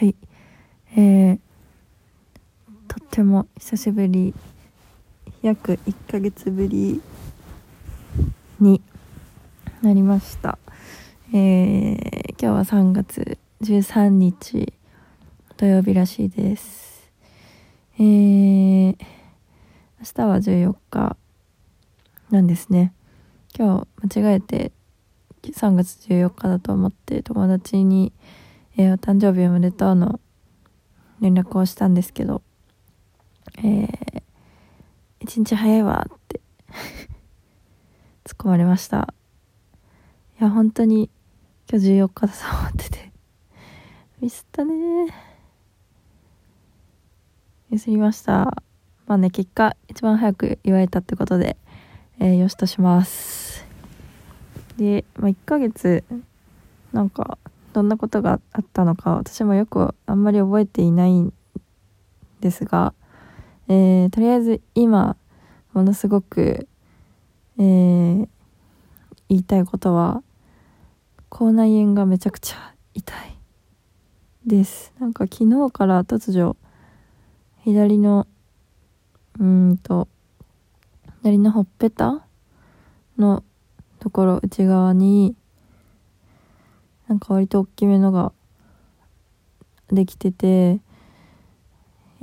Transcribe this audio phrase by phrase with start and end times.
[0.00, 0.14] はい。
[0.96, 1.38] えー、
[2.88, 4.32] とっても久しぶり。
[5.42, 7.02] 約1ヶ月ぶり
[8.60, 8.80] に
[9.82, 10.58] なりました。
[11.34, 14.72] えー、今日は3月13日
[15.58, 17.10] 土曜日らしいです。
[17.98, 18.96] えー、明
[20.14, 21.16] 日は14日
[22.30, 22.94] なんですね。
[23.54, 24.72] 今日間違えて
[25.42, 28.14] 3月14日だと思って友達に、
[28.80, 30.20] えー、お誕生日おめでとうの
[31.20, 32.40] 連絡をしたんですけど、
[33.58, 34.22] えー、
[35.20, 36.40] 一日早いわって
[38.24, 39.12] 突っ込まれました。
[40.40, 41.10] いや、本当に
[41.70, 43.12] 今日14日だと思ってて
[44.22, 44.74] ミスったね
[47.68, 48.62] ミスりました。
[49.06, 51.58] まあね、結果、一番早く言われたってことで、
[52.18, 53.62] えー、よしとします。
[54.78, 56.02] で、まあ、1ヶ月、
[56.94, 57.36] なんか、
[57.72, 61.32] どんなことがあったのか私もよくあんまり覚えていないん
[62.40, 62.94] ですが、
[63.68, 65.16] えー、とりあえず今
[65.72, 66.68] ものすごく、
[67.58, 68.28] えー、
[69.28, 70.22] 言いたいことは
[71.28, 73.38] 口内炎がめちゃくちゃ痛い
[74.44, 74.92] です。
[74.98, 76.56] なんか昨日から突如
[77.62, 78.26] 左の
[79.38, 80.08] うんと
[81.22, 82.26] 左のほっぺた
[83.18, 83.44] の
[84.00, 85.36] ところ内側に
[87.10, 88.32] なんか割と大きめのが
[89.88, 90.78] できてて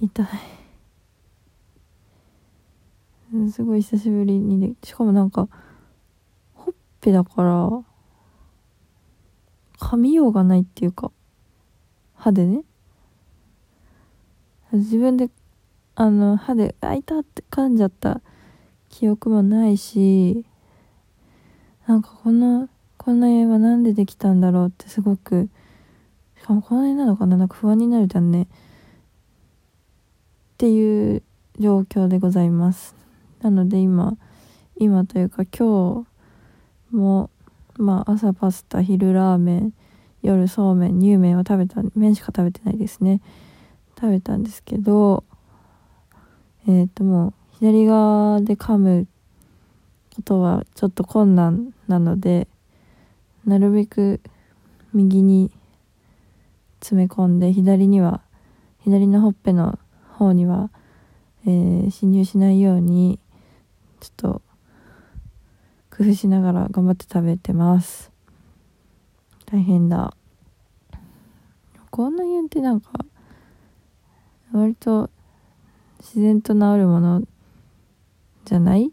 [0.00, 0.26] 痛い
[3.50, 5.48] すごい久しぶりにでしかもなんか
[6.54, 7.68] ほっぺだから
[9.80, 11.10] 噛みようがないっていうか
[12.14, 12.62] 歯でね
[14.70, 15.30] 自分で
[15.96, 18.20] あの歯で「あいた!」って噛んじゃった
[18.88, 20.46] 記憶もないし
[21.88, 22.68] なんかこの
[23.06, 25.48] この絵は何でできたんだろうってすごく
[26.40, 28.42] しかもこの絵なのかななんか不安になるじゃんね。
[28.42, 28.46] っ
[30.58, 31.22] ていう
[31.56, 32.96] 状況でございます。
[33.42, 34.16] なので今
[34.76, 36.04] 今というか今
[36.90, 37.30] 日も
[37.76, 39.72] まあ朝パスタ昼ラーメン
[40.22, 43.20] 夜そうめん乳麺を食べた麺しか食べてないですね。
[43.94, 45.22] 食べたんですけど
[46.66, 49.06] えっ、ー、ともう左側で噛む
[50.16, 52.48] ことはちょっと困難なので
[53.46, 54.20] なるべく
[54.92, 55.52] 右に
[56.80, 58.20] 詰め込んで左には
[58.80, 59.78] 左のほっぺの
[60.14, 60.70] 方には、
[61.46, 63.20] えー、侵入しないように
[64.00, 64.42] ちょっと
[65.90, 68.10] 工夫しながら頑張って食べてます。
[69.46, 70.14] 大変だ。
[71.90, 72.90] こんな家ってなんか
[74.52, 75.08] 割と
[76.00, 77.22] 自然と治るもの
[78.44, 78.92] じゃない？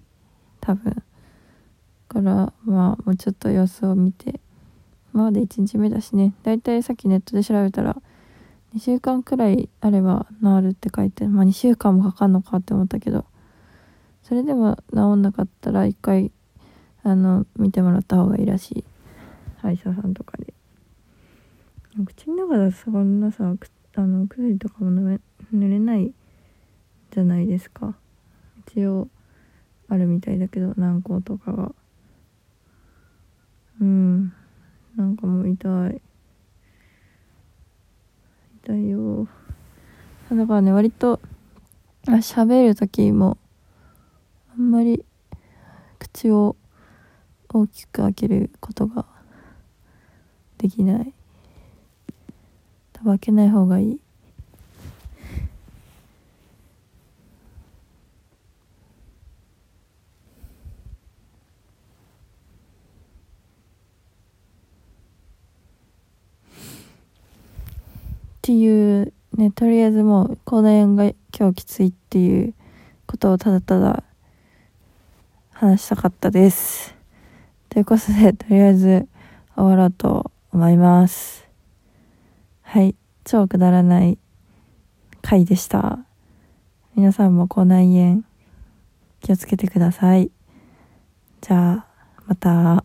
[0.61, 1.03] 多分。
[2.07, 4.39] からまあもうちょっと様子を見て
[5.13, 6.33] まだ1日目だしね。
[6.43, 7.95] だいたいさっきネットで調べたら
[8.75, 13.25] 2週間くらいあれば治るって書いてまあ2週間もかかんのかって思ったけど
[14.23, 16.31] それでも治んなかったら一回
[17.03, 18.83] あの見てもらった方がいいらしい。
[19.61, 20.53] 歯医者さんとかで。
[22.05, 23.53] 口の中だとそんなさ
[23.95, 25.19] あの薬とかも塗
[25.51, 26.11] れない
[27.11, 27.95] じゃないですか。
[28.67, 29.07] 一応
[29.89, 31.71] あるみたいだけど軟膏とかが
[33.79, 34.33] うん。
[34.95, 36.01] なんかもう痛い。
[38.63, 39.27] 痛いよ。
[40.31, 41.19] だからね割と
[42.07, 43.37] あ喋る時も
[44.51, 45.05] あんまり
[45.99, 46.55] 口を
[47.49, 49.05] 大きく開けることが
[50.57, 51.13] できない。
[52.93, 54.02] 多分開けない方がいい。
[68.43, 72.53] っていうねとりあえずもう口内炎が今日きついっていう
[73.07, 74.03] ことをただただ
[75.53, 76.93] 話したかったです。
[77.69, 79.07] ということでとりあえず
[79.55, 81.47] 終わろうと思います。
[82.63, 84.17] はい超くだらない
[85.21, 85.99] 回でした。
[86.97, 88.25] 皆さんも口内炎
[89.21, 90.31] 気をつけてください。
[91.39, 91.85] じゃあ
[92.27, 92.83] また。